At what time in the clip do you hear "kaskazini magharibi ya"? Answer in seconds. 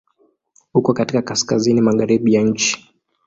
1.21-2.41